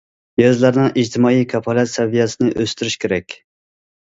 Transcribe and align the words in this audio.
يېزىلارنىڭ 0.41 0.87
ئىجتىمائىي 1.01 1.45
كاپالەت 1.51 1.91
سەۋىيەسىنى 1.93 2.51
ئۆستۈرۈش 2.63 2.99
كېرەك. 3.05 3.37